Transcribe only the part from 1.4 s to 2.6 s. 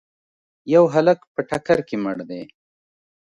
ټکر کي مړ دی.